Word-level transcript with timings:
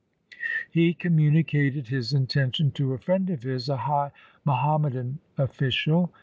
He 0.71 0.95
communi 0.95 1.45
cated 1.45 1.89
his 1.89 2.11
intention 2.11 2.71
to 2.71 2.93
a 2.93 2.97
friend 2.97 3.29
of 3.29 3.43
his, 3.43 3.69
a 3.69 3.77
high 3.77 4.11
Muham 4.47 4.81
madan 4.81 5.19
official. 5.37 6.11